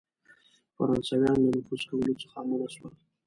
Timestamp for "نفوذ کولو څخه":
1.55-2.37